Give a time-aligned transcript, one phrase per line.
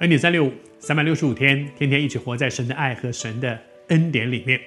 [0.00, 3.58] 恩典三六五，三百六十五天，天天一起活在神的爱和神的
[3.88, 4.60] 恩典里面。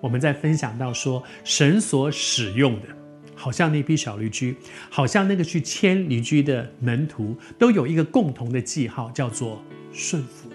[0.00, 2.88] 我们在分享到说，神所使用的，
[3.34, 4.56] 好像那批小驴驹，
[4.88, 10.48] 好像那个去牵驴驹的门徒，都有一个共同的记号，叫做顺服。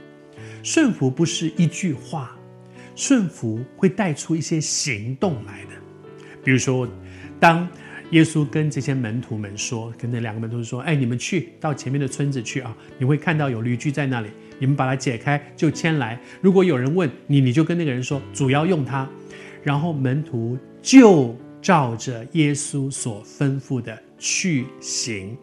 [0.64, 2.36] 顺服不是一句话，
[2.96, 5.76] 顺服会带出一些行动来的。
[6.44, 6.90] 比如说，
[7.40, 7.70] 当
[8.12, 16.18] 耶稣跟这些门徒们说，跟那两个门徒说：“哎，你们去到前面的村子去啊，你会看到有驴驹在那里，你们把它解开就牵来。
[16.40, 19.08] 如果有人问你，你就跟那个人说，主要用它。”
[19.62, 25.38] 然后门徒就照着耶稣所吩咐的去行。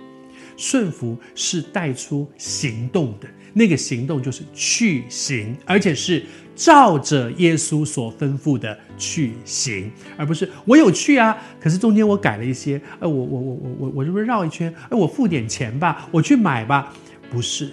[0.57, 14.73] 顺服是带出行动的，那个行动就是去行，而且是照着耶稣所吩咐的去行，而不是我有去啊，可是中间我改了一些，呃，我我我我我我是不是绕一圈？
[14.91, 16.95] 哎，我付点钱吧，我去买吧，
[17.31, 17.73] 不是，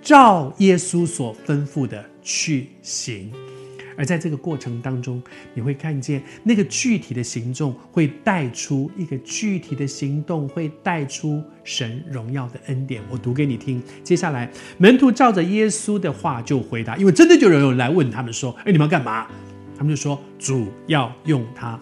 [0.00, 3.32] 照耶稣所吩咐的去行。
[4.00, 13.02] 而在这个过程当中，你会看见那个具体的行动会带出一个具体的行动，会带出神荣耀的恩典。
[13.10, 13.82] 我读给你听。
[14.02, 19.28] 接下来，门徒照着耶稣的话就回答，因为真的就有人来问他们说：“哎，你们要干嘛？”
[19.76, 21.78] 他们就说：“主要用它。”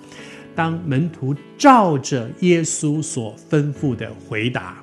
[0.56, 4.83] 当门徒照着耶稣所吩咐的回答，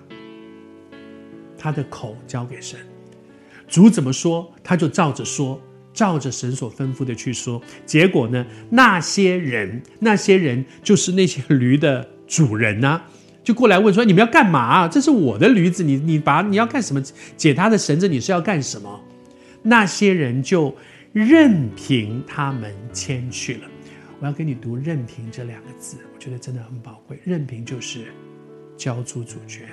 [1.58, 2.80] 他的口交给神，
[3.68, 5.60] 主怎么说，他就照着说。
[5.96, 8.46] 照着神所吩咐的去说，结果呢？
[8.70, 13.10] 那些人，那些人就是那些驴的主人呐、啊，
[13.44, 14.88] 就过来问说：“你们要干嘛？
[14.90, 17.02] 这是我的驴子，你你把你要干什么？
[17.38, 19.02] 解他的绳子，你是要干什么？”
[19.64, 20.76] 那些人就
[21.14, 23.62] 任凭他们牵去了。
[24.20, 27.18] 我要跟你读“任凭”这两个字，我觉得真的很宝贵。
[27.24, 28.06] 任凭就是
[28.76, 29.66] 交出主权，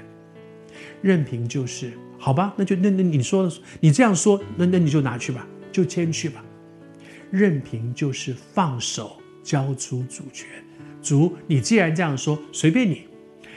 [1.02, 2.54] 任凭就是好吧？
[2.56, 5.46] 那就那那你说你这样说，那那你就拿去吧。
[5.72, 6.44] 就牵去吧，
[7.30, 10.46] 任凭就是放手，交出主权。
[11.02, 13.08] 主，你既然这样说，随便你，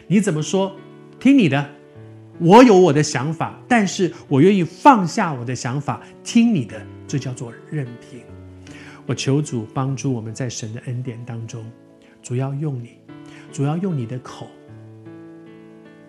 [0.08, 0.76] 你怎么说，
[1.20, 1.70] 听你的。
[2.40, 6.82] 我有我的想法，但是我愿意放下我的想法，听你的。
[7.08, 8.22] 这叫做任凭。
[9.06, 11.64] 我求主帮助我们在神的恩典当中，
[12.24, 12.98] 主要用你，
[13.54, 14.48] 主要用你的口。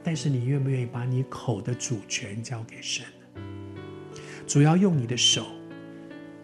[0.02, 3.04] 但是你愿不愿意把你口的主权交给神？
[4.46, 5.46] 主要用你的手。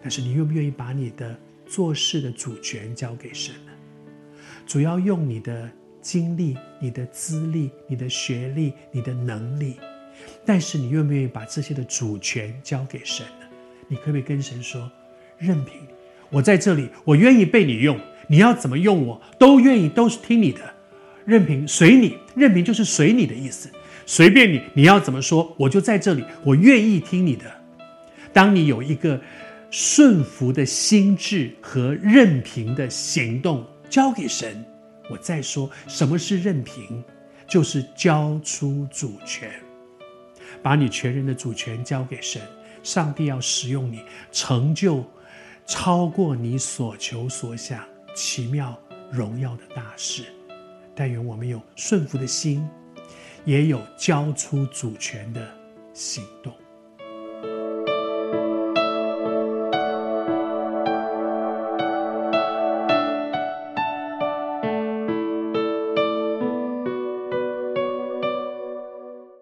[0.03, 1.33] 但是你愿不愿意把你的
[1.65, 3.71] 做事的主权交给神呢？
[4.67, 5.71] 主要用你的
[6.01, 9.77] 经历、你的资历、你的学历、你的能力，
[10.45, 13.45] 但是你愿不愿意把这些的主权交给神呢？
[13.87, 14.91] 你可不可以跟神说
[15.39, 15.75] ：“任凭
[16.29, 17.97] 我在这里，我愿意被你用，
[18.27, 20.73] 你要怎么用我都愿意，都是听你的，
[21.25, 23.69] 任凭随你，任凭就是随你的意思，
[24.05, 27.45] 随便你，你要怎么说，我就在这里，我愿意听你的。
[28.33, 29.21] 当你有一个。
[29.75, 34.63] 顺服的心智和任凭的行动交给神。
[35.09, 37.03] 我再说，什么是任凭？
[37.47, 39.51] 就是交出主权，
[40.61, 42.39] 把你全人的主权交给神。
[42.83, 45.03] 上帝要使用你，成就
[45.65, 47.83] 超过你所求所想、
[48.15, 48.79] 奇妙
[49.11, 50.25] 荣耀的大事。
[50.93, 52.63] 但愿我们有顺服的心，
[53.43, 55.41] 也有交出主权的
[55.95, 56.53] 行动。